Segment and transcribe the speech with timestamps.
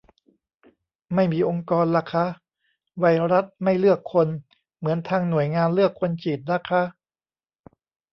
[1.15, 2.25] ไม่มีองค์กรละคะ
[2.99, 4.27] ไวรัสไม่เลือกคน
[4.77, 6.83] เหมือนทางหน่วยงานเลือกคนฉีดนะคะ